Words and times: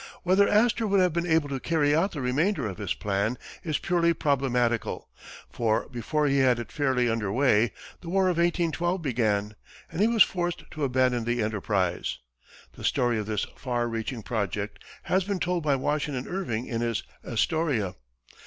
Whether 0.23 0.47
Astor 0.49 0.87
would 0.87 0.99
have 0.99 1.13
been 1.13 1.27
able 1.27 1.47
to 1.49 1.59
carry 1.59 1.93
out 1.93 2.13
the 2.13 2.21
remainder 2.21 2.67
of 2.67 2.79
his 2.79 2.95
plan 2.95 3.37
is 3.63 3.77
purely 3.77 4.15
problematical, 4.15 5.07
for 5.51 5.87
before 5.89 6.25
he 6.25 6.39
had 6.39 6.57
it 6.57 6.71
fairly 6.71 7.07
under 7.07 7.31
way, 7.31 7.71
the 8.01 8.09
war 8.09 8.23
of 8.23 8.37
1812 8.37 8.99
began, 8.99 9.55
and 9.91 10.01
he 10.01 10.07
was 10.07 10.23
forced 10.23 10.63
to 10.71 10.83
abandon 10.83 11.23
the 11.23 11.43
enterprise. 11.43 12.17
The 12.73 12.83
story 12.83 13.19
of 13.19 13.27
this 13.27 13.45
far 13.55 13.87
reaching 13.87 14.23
project 14.23 14.83
has 15.03 15.23
been 15.23 15.39
told 15.39 15.61
by 15.61 15.75
Washington 15.75 16.27
Irving 16.27 16.65
in 16.65 16.81
his 16.81 17.03
"Astoria." 17.23 17.93